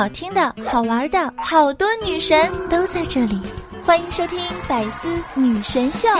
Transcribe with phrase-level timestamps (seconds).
[0.00, 3.38] 好听的、好玩的，好多女神都在这里，
[3.84, 6.08] 欢迎收听《百思女神秀》。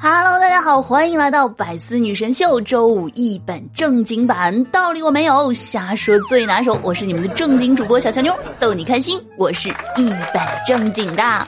[0.00, 6.80] Hello，大家好，欢迎来到《百思女神秀》周五一本正经版，道理我没有，瞎说最拿手。
[6.82, 9.22] 我是你们的正经主播小强妞，逗你开心。
[9.36, 9.68] 我是
[9.98, 11.46] 一本正经的。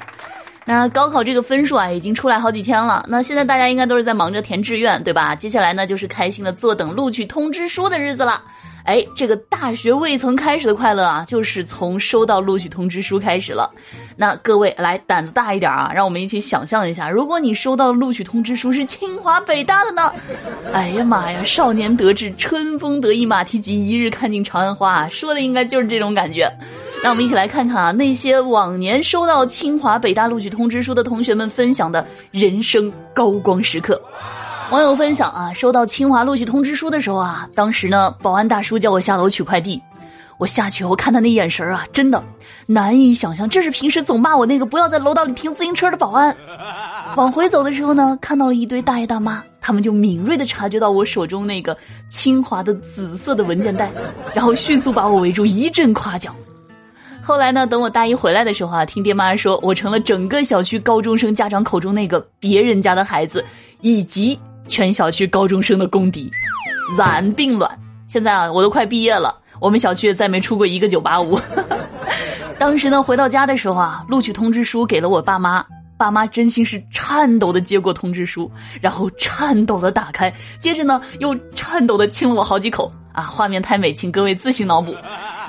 [0.65, 3.05] 那高考这个分数啊，已经出来好几天了。
[3.09, 5.35] 那现在大家应该都是在忙着填志愿，对吧？
[5.35, 8.43] 接下来呢，就是开心的坐等录取通知书的日子了。
[8.85, 13.71] 哎，这个大学未曾开始的快乐啊，就是从收到录取通知书开始了。
[14.17, 20.13] 那各位来胆子大一点啊，让我们一起想象一下，如果你收到录取通知书是清华北大的呢？
[20.73, 26.51] 哎呀妈呀，少年得志，春风得意马蹄疾，一日看尽长安花，说的应该就是这种感觉。
[27.03, 34.01] 让我们一起来看看啊，那些往年收到清华北大录取通知书的同学们分享的人生高光时刻。
[34.71, 39.81] 网友分享啊，收到清华录取通知书的时候啊，当时呢，保安大叔叫我下楼取快递，
[40.37, 42.23] 我下去后看他那眼神啊，真的
[42.67, 46.37] 难以想象，这是平时总骂我那个不要在楼道里停自行车的保安。
[47.17, 51.75] 往回走的时候呢，看到了一堆大爷大妈，他们就敏锐的察觉到我手中那个
[52.11, 53.91] 清华的紫色的文件袋，
[54.35, 56.35] 然后迅速把我围住，一阵夸奖。
[57.31, 63.45] 后来呢，等我大一回来的时候啊，听爹妈说我成了整个小区高中生家长口中那个别人家的孩子，
[63.83, 64.37] 以及。
[64.67, 66.31] 全小区高中生的公敌，
[66.97, 67.71] 然并卵。
[68.07, 71.37] 现在啊，我都快毕业了，我们小区也再没出过一个九八五。
[72.57, 75.65] 当时呢，回到家的时候啊，录取通知书给了我爸妈，
[75.97, 78.49] 爸妈真心是颤抖的接过通知书，
[78.81, 84.95] 然后颤抖的打开，接着呢又颤抖的亲了我好几口啊，画面太美，请各位自行脑补。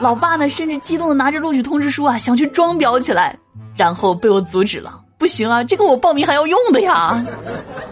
[0.01, 3.37] 老爸呢，甚至激动的拿着录取通知书啊，想去装裱起来，
[3.77, 4.99] 然后被我阻止了。
[5.19, 7.23] 不行啊，这个我报名还要用的呀。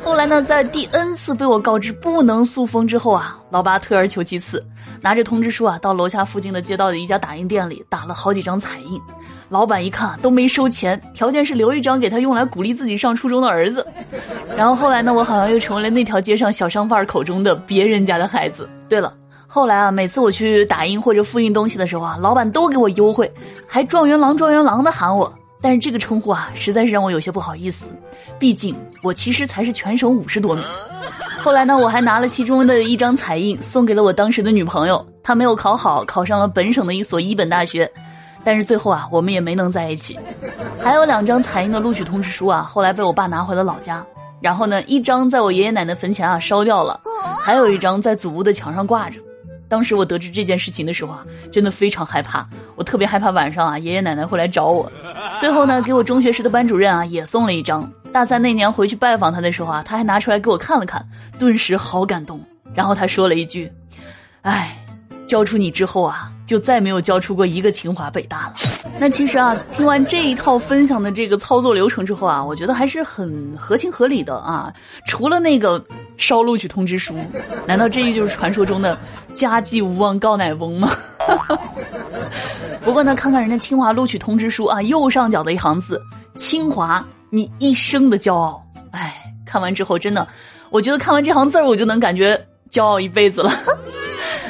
[0.04, 4.66] 后来呢，在第 N 次被我告知不能塑封之后啊，老爸退而求其次，
[5.02, 9.00] 拿着通知书啊，到楼下附近的街道的一家打印店里打了好几张彩印。
[9.48, 13.86] 老板一看都没收钱，条件是留一张给他用来鼓励自己上初中的儿子。
[14.58, 18.68] 然后后来呢，我好像又成为了那条街上小商贩口中的别人家的孩子。
[18.88, 19.14] 对了，
[19.52, 23.30] 后来啊，每次我去打印或者复印东西的时候啊，老板都给我优惠，
[23.66, 25.34] 还状元郎状元郎的喊我。
[25.60, 27.92] 但是这个称呼啊，实在是让我有些不好意思，
[28.38, 30.64] 毕竟我其实才是全省五十多名。
[31.42, 37.92] 后来呢，我还拿了其中的一张彩印送给了我当时的女朋友，她没有考好，考上了本省的一所一本大学，
[38.44, 40.16] 但是最后啊，我们也没能在一起。
[40.80, 44.06] 还有两张彩印的录取通知书啊，后来被我爸拿回了老家，
[44.40, 47.02] 然后呢，一张在我爷爷奶奶坟前啊烧掉了，
[47.42, 49.20] 还有一张在祖屋的墙上挂着。
[49.70, 54.92] 当时我得知这件事情的时候啊，真的非常害怕，我特别害怕晚上啊爷爷奶奶会来找我。
[55.40, 57.90] 最后呢，给我中学时的班主任啊也送了一张。
[58.12, 62.44] 大三那年回去拜访他的时候啊，他还拿出来给我看了看，顿时好感动。
[62.74, 63.72] 然后他说了一句
[64.42, 64.76] ：“哎。”
[65.30, 68.54] 教出你之后啊，就再没有教出过一个清华北大了。
[69.00, 74.74] 那其实啊，听完这一套分享的这个操作流程之后啊，我觉得还是很合情合理的啊。
[75.08, 75.82] 除了那个
[76.18, 77.16] 烧录取通知书，
[77.66, 78.98] 难道这就是传说中的
[79.34, 80.92] 家祭无忘告乃翁吗？
[82.84, 86.02] 不过呢，看看人家清华录取通知书啊，右上角的一行字
[86.36, 88.62] “清华，你一生的骄傲”。
[88.92, 90.28] 哎，看完之后真的，
[90.70, 92.40] 我觉得看完这行字儿，我就能感觉
[92.70, 93.52] 骄傲一辈子了。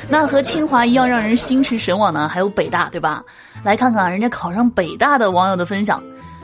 [0.09, 3.23] 那和清华一样让人心驰神往呢，还有北大，对吧？
[3.63, 6.03] 来看看人家考上北大的网友的分享，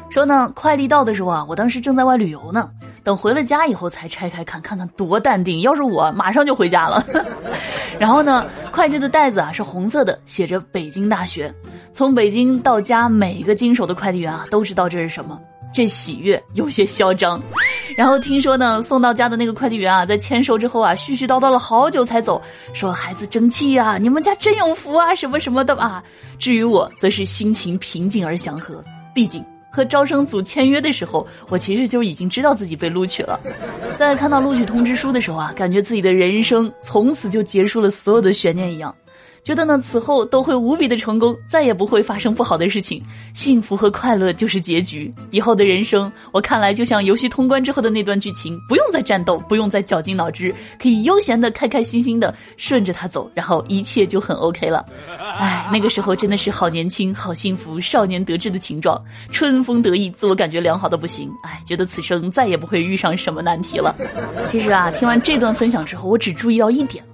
[0.09, 2.70] 说呢，快递到的时候啊，我当时正在外旅游呢，
[3.03, 5.62] 等回了家以后才拆开看，看看多淡定。
[5.62, 7.03] 要是我，马上就回家了。
[7.98, 11.52] 然后呢，快递的袋子啊是红色的，写着北京大学。
[11.92, 15.40] 从北京到家，每一个经手的快递员啊都知道这是什么。
[15.74, 17.42] 这喜悦有些嚣张，
[17.97, 22.41] 然后听说呢，送到家的那个快递员啊，在签收之后啊，絮絮叨叨了好久才走，
[22.73, 26.03] 说孩子争气呀，你们家真有福啊，什么什么的啊。
[26.38, 33.39] 至于我，则是心情平静而祥和，毕竟和招生组签约的时候，我其实就已经知道自己被录取了。
[33.97, 38.93] 在看到录取通知书的时候啊，感觉自己的人生从此就结束了所有的悬念一样。
[39.46, 43.00] 觉得呢，此后都会无比的成功，再也不会发生不好的事情，
[43.36, 45.14] 幸福和快乐就是结局。
[45.30, 50.52] 以后的人生，我看来就像游戏通关之后的那段剧情，不用再战斗，不用再绞尽脑汁，
[50.82, 54.84] 可以悠闲的、开开心心的顺着它走，然后一切就很 OK 了。
[55.38, 59.00] 哎，那个时候真的是好年轻、好幸福，少年得志的情状，
[59.32, 61.30] 春风得意，自我感觉良好的不行。
[61.44, 63.96] 哎，觉得此生再也不会遇上什么难题了。
[64.47, 67.06] 其实啊，听完这段分享之后，我只注意到一点。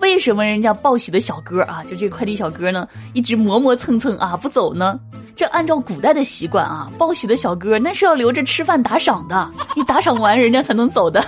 [0.00, 4.98] 为什么人家报喜的小哥啊，就这快递小哥呢，一直磨磨蹭蹭啊不走呢？
[5.34, 11.22] 这按照古代的习惯啊，报喜的小哥那是要留着吃饭打赏的，你打赏完人家才能走的。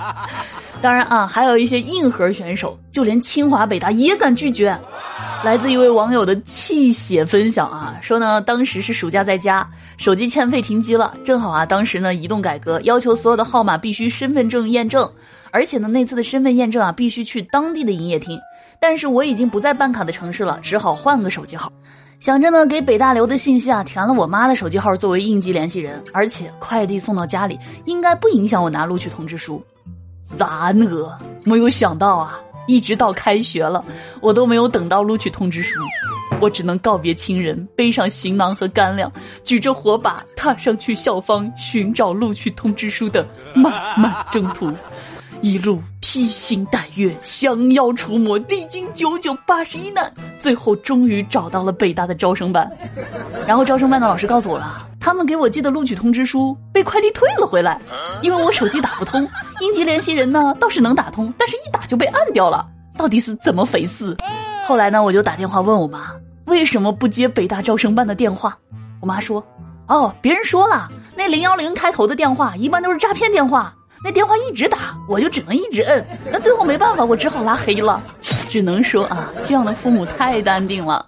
[0.80, 4.78] 当然啊，还有一些硬核选手，就连清华北大也敢拒绝。
[5.44, 15.08] 来自一位网友的泣血分享啊，说呢，当时是暑假在家，手机欠费停机了，正好啊，当时呢，移动改革要求所有的号码必须身份证验证，
[15.52, 18.38] 而且呢，那次的身份验证啊，必须去当地的营业厅，
[18.80, 21.72] 但是我已经不在办卡的城市了，只好换个手机号，
[22.18, 29.64] 想着呢，给北大留的信息啊，填了我妈的手机号作为应急联系人，而且快递送到家里，应该不影响我拿录取通知书。
[30.36, 30.72] 然而，
[31.44, 32.40] 没有想到啊。
[32.68, 33.84] 一直到开学了，
[34.20, 35.80] 我都没有等到录取通知书，
[36.40, 39.10] 我只能告别亲人，背上行囊和干粮，
[39.42, 44.72] 举着火把，踏上去校方寻找录取通知书的漫漫征途。
[45.40, 52.68] 一路披星戴月，降妖除魔，历经九九八十一难，最后终于找到了北大的招生办。
[53.46, 57.80] 然后招生办的老师告诉我了，他们给我寄的录取通知书被快递退了回来，
[58.22, 59.28] 因为我手机打不通。
[59.60, 62.66] 应急联系人呢倒是能打通，但是一打就被按掉了，
[62.96, 64.16] 到底是怎么回事？
[64.66, 66.12] 后来呢，我就打电话问我妈，
[66.46, 68.56] 为什么不接北大招生办的电话？
[69.00, 69.44] 我妈说，
[69.86, 73.74] 哦，别人说了，那零幺零开头的电话一般都是诈骗电话。
[74.04, 76.06] 那电话一直打，我就只能一直摁。
[76.30, 78.00] 那最后没办法，我只好拉黑了。
[78.48, 81.04] 只能说啊，这样的父母太淡定了。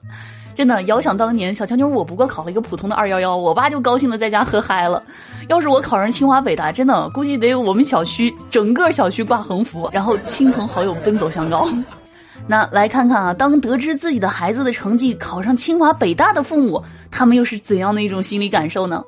[0.60, 5.02] 真的，遥想当年，小强妞我不过考了一个普通的二幺幺，我爸就高兴的在家喝嗨了。
[5.48, 11.66] 要是我考上清华北大，真的估计得有我们小区整个小区挂横幅，然后亲朋好友奔走相告。
[12.46, 19.02] 那来看看啊，当得知自己的孩子的成绩考上清华北大的父母，他们又是怎样的一种心理感受呢？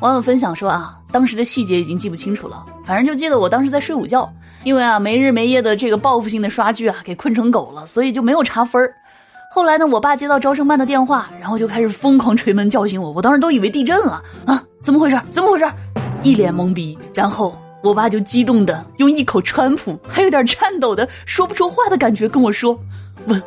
[0.00, 4.32] 网友分享说啊，当时的细节已经记不清楚了，反正就记得我当时在睡午觉，
[4.64, 8.94] 因为啊没日没夜的这个报复性的刷剧啊，给困成狗了，所以就没有查分儿。
[9.56, 15.18] 后来呢，我爸接到招生办的电话，然后就开始疯狂捶门叫醒我，我当时都以为地震了啊，怎么回事？
[15.30, 15.64] 怎么回事？
[16.22, 16.98] 一脸懵逼。
[17.14, 22.78] 然后我爸就激动的用一口川普，还有点颤抖的说不出话的感觉跟我说
[23.28, 23.42] ：“稳，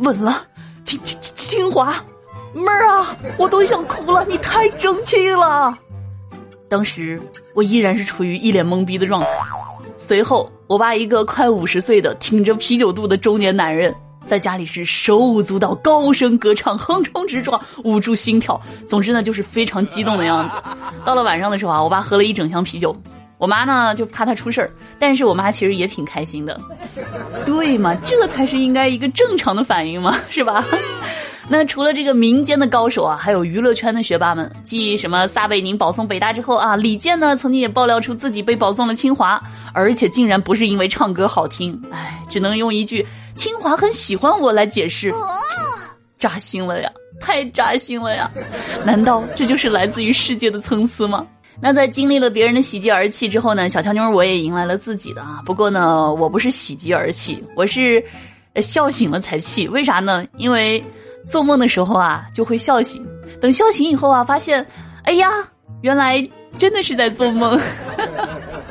[0.00, 0.42] 稳了，
[0.84, 1.94] 清清清清华，
[2.52, 5.74] 妹儿啊，我都想哭了，你太争气了。”
[6.68, 7.18] 当时
[7.54, 9.28] 我依然是处于一脸懵逼的状态。
[9.96, 13.94] 随后，我爸一个快五十岁的挺着啤酒肚的中年男人，
[14.26, 20.56] 在家里是手舞足蹈、高声歌唱、横冲直撞、 捂住心跳，总之呢就是非常激动的样子。
[21.04, 22.96] 到了晚上的时候啊，我爸喝了一整箱啤酒，
[23.38, 26.58] 我妈呢就怕他出事儿，但是我妈其实也挺开心的。
[27.44, 30.64] 对嘛，这才是应该一个正常的反应嘛， 是吧？
[31.46, 34.50] 那除了这个民间的高手啊，还有娱乐圈的学霸们。
[34.64, 39.38] 继什么撒贝宁保送北大之后啊，李健呢曾经也爆料出自己被保送了清华，
[39.74, 45.12] 而且竟然不是因为唱歌好听，哎，只能用一句“清华很喜欢我”来解释。
[46.16, 46.90] 扎心了呀，
[47.20, 48.30] 太扎心了呀！
[48.84, 51.26] 难道这就是来自于世界的参差吗？
[51.60, 55.42] 那在经历了别人的喜极而泣之后呢，小强妞我也迎来了自己的啊。
[55.44, 58.02] 不过呢，我不是喜极而泣，我是
[58.62, 59.68] 笑醒了才气。
[59.68, 60.24] 为啥呢？
[60.36, 60.82] 因为。
[61.26, 63.02] 做梦的时候啊，就会笑醒。
[63.40, 64.62] 等笑醒以后啊，发现，
[65.04, 65.30] 哎呀，
[65.80, 66.22] 原来
[66.58, 67.58] 真的是在做梦，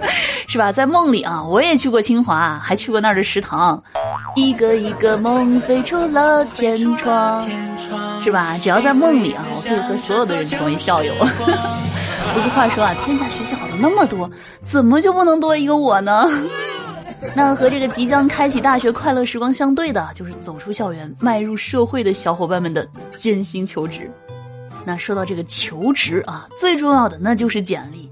[0.48, 0.72] 是吧？
[0.72, 3.82] 在梦里啊，我也去过清华，还去过那儿的食堂。
[4.36, 7.48] 一个一个梦飞出了天窗，
[8.24, 8.58] 是吧？
[8.62, 11.14] 只要在梦里啊，我可以和所有的人成为校友。
[12.34, 14.30] 不是话说啊，天下学习好的那么多，
[14.64, 16.28] 怎么就不能多一个我呢？
[17.36, 24.10] 那和这个即将开启大学快乐时光相对的，就是走出校园、迈入社会的小伙伴们的艰辛求职。
[24.84, 28.10] 那说到这个求职啊，最重要的那就是简历，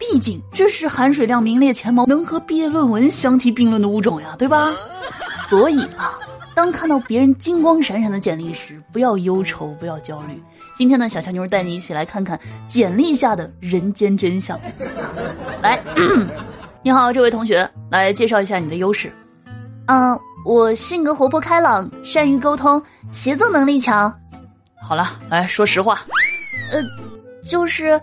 [0.00, 4.72] 毕竟这是含水量名列前茅、能和毕业论文相提并论的物种呀，对吧？
[5.48, 6.18] 所以啊，
[6.54, 10.42] 当看到别人金光闪闪的简历时，不要忧愁，不要焦虑。
[10.74, 14.58] 今天呢，小强妞带你一起来看看简历下的人间真相。
[15.62, 15.78] 来。
[16.82, 19.12] 你好，这位同学，来介绍一下你的优势。
[19.84, 24.10] 嗯，我性格活泼开朗，善于沟通，协作能力强。
[24.80, 26.00] 好了，来说实话。
[26.72, 26.80] 呃，
[27.46, 28.00] 就是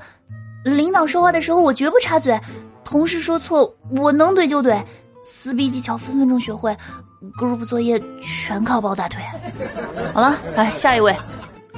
[0.76, 2.40] 领导说话的时候我绝不插嘴，
[2.84, 4.84] 同事说错我能怼就怼，
[5.24, 6.76] 撕逼技巧分分钟学会
[7.40, 9.22] ，group 作业全靠抱大腿。
[10.14, 11.12] 好了，来下一位。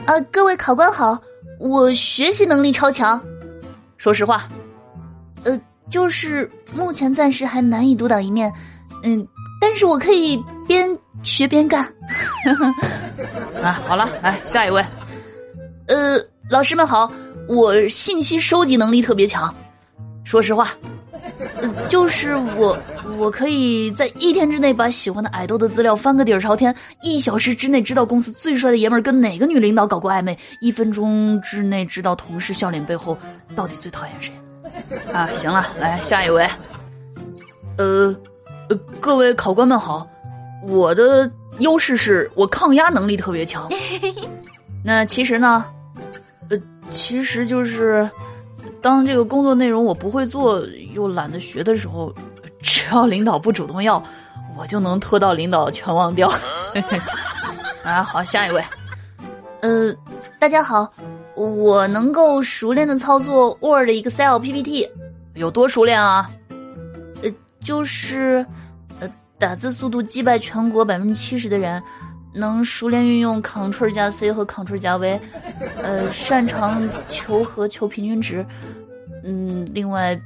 [0.06, 1.20] 啊，各位考官好，
[1.60, 3.22] 我学习能力超强。
[3.98, 4.48] 说实话。
[5.44, 5.60] 呃。
[5.90, 8.54] 就是目前暂时还难以独当一面，
[9.02, 9.28] 嗯，
[9.60, 10.88] 但是我可以边
[11.24, 11.84] 学边干。
[13.60, 14.86] 啊，好了，来下一位。
[15.88, 16.16] 呃，
[16.48, 17.12] 老师们好，
[17.50, 19.54] 我信息收集能力特别强。
[20.24, 20.70] 说实话。
[21.90, 22.78] 就是我，
[23.18, 33.18] 我可以在一天之内把喜欢的爱豆的资料翻个底儿朝天，一小时之内知道公司最帅的爷们儿跟哪个女领导搞过暧昧，一分钟之内知道同事笑脸背后
[33.56, 34.32] 到底最讨厌谁。
[35.12, 36.48] 啊，行了，来下一位。
[37.78, 38.16] 呃，
[39.00, 40.08] 各位考官们好，
[40.62, 41.30] 我的
[41.60, 43.68] 优势是我抗压能力特别强。
[44.84, 45.79] 那其实呢，呃，
[46.90, 48.10] 其实就是。
[48.82, 52.16] 当这个工作内容我不会做又懒得学的时候，
[52.62, 54.02] 只要领导不主动要，
[54.58, 56.32] 我就能拖到领导全忘掉。
[57.84, 58.64] 啊，好，下一位。
[59.60, 59.94] 呃，
[60.40, 60.90] 大家好，
[61.36, 64.90] 我能够熟练的操作 Word、Excel、PPT，
[65.34, 66.30] 有多熟练啊？
[67.22, 67.30] 呃，
[67.62, 68.46] 就是
[69.02, 71.84] 呃，打字速度击败全国百分之七十的人。
[72.34, 75.20] 能熟练运用 Ctrl 加 C 和 Ctrl 加 V，
[75.82, 78.46] 呃，擅长求和求平均值，
[79.24, 80.20] 嗯，另外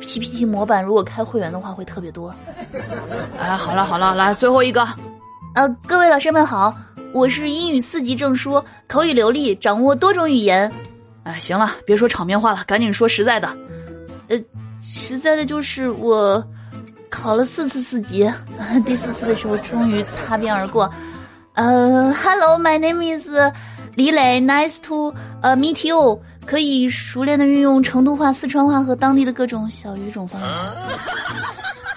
[0.00, 2.34] ，PPT 模板如果开会员的话会特别多。
[3.38, 4.86] 哎，好了好了，来最后一个，
[5.54, 6.74] 呃，各位老师们好，
[7.12, 10.70] 我是英语四级证书，口语流利，掌握多种语言。
[11.24, 13.48] 哎，行了，别说场面话了，赶紧说实在的。
[14.28, 14.38] 呃，
[14.80, 16.42] 实在的就是我
[17.10, 18.30] 考了四次四级，
[18.86, 20.90] 第四次的时候终于擦边而过。
[21.58, 23.26] 呃，Hello，my name is
[23.96, 25.12] 李磊，Nice to
[25.42, 26.22] 呃 meet you。
[26.46, 30.50] 可以熟练的运用成都话、四川话和当地的各种小语种方言。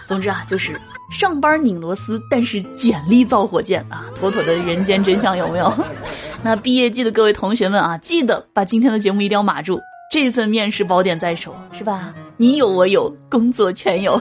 [0.08, 0.74] 总之啊，就是
[1.12, 5.72] 上班拧螺丝，但是简历造火箭啊，妥妥的人间真相，有没有？
[6.42, 9.80] 那毕业季的各位同学们啊，记得把今天的节目一定要码住，
[10.12, 12.12] 这份面试宝典在手，是吧？
[12.36, 14.20] 你有我有，工作全有。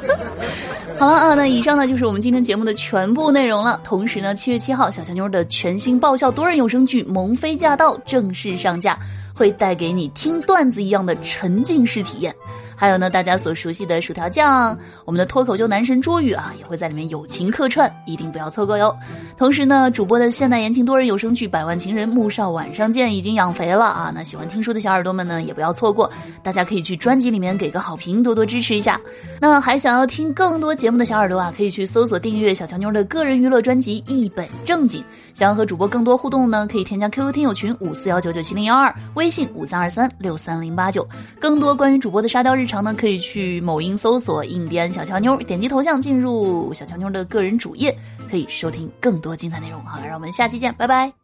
[1.01, 3.81] 好了啊，那以上呢就是我们今天节目的全部内容了。
[3.83, 8.99] 同时呢，七月七号，小强妞的全新爆笑多人有声剧《萌妃驾到》正式上架。
[9.33, 12.35] 会带给你听段子一样的沉浸式体验，
[12.77, 18.95] 还有呢，大家所熟悉的薯条酱，我们的脱口秀男神朱宇啊，也会在里面友情客串，一定不要错过哟。
[19.39, 26.11] 同时呢，主播的现代言情多人有声剧《百万情人穆少晚上见》已经养肥了啊，那喜欢听书的小耳朵们呢，也不要错过，
[26.43, 29.01] 大家可以去专辑里面给个好评，多多支持一下。
[29.41, 35.01] 那还想要听更多节的小耳朵啊，可以去搜索订阅小乔妞的个人娱乐专辑《一本正经》。
[35.35, 41.07] 想要和主播更多互动呢，可以添加 QQ 听友群五四幺九九七零幺二，微信五三二三六三零八九。
[41.39, 47.97] 更多关于主播的沙雕日常呢，可以去某音搜索“印第安小乔妞”，点击头像进入小乔妞的个人主页，
[48.31, 49.83] 可以收听更多精彩内容。
[49.85, 51.20] 好了，让我们下期见，拜拜。